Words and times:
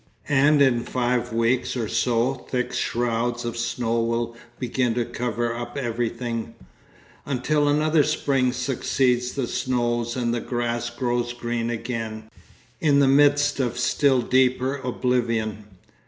And 0.29 0.63
in 0.63 0.79
five 0.83 1.31
weeks 1.31 1.77
or 1.77 1.87
so, 1.87 2.33
thick 2.49 2.73
shrouds 2.73 3.45
of 3.45 3.55
snow 3.55 4.01
will 4.01 4.35
begin 4.57 4.95
to 4.95 5.05
cover 5.05 5.55
up 5.55 5.77
everything, 5.77 6.55
until 7.23 7.67
another 7.69 8.03
spring 8.03 8.51
succeeds 8.51 9.33
the 9.33 9.45
snows 9.45 10.15
and 10.15 10.33
the 10.33 10.41
grass 10.41 10.89
grows 10.89 11.33
green 11.33 11.69
again, 11.69 12.31
in 12.79 12.97
the 12.97 13.07
midst 13.07 13.59
of 13.59 13.77
still 13.77 14.23
deeper 14.23 14.77
oblivion. 14.77 15.65